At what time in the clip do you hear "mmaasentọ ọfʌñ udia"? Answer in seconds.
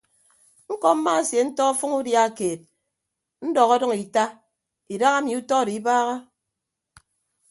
0.97-2.23